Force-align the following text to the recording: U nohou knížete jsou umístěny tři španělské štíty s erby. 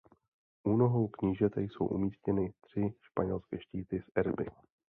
U 0.63 0.77
nohou 0.77 1.07
knížete 1.07 1.61
jsou 1.61 1.85
umístěny 1.85 2.53
tři 2.61 2.93
španělské 3.01 3.61
štíty 3.61 4.01
s 4.01 4.05
erby. 4.15 4.45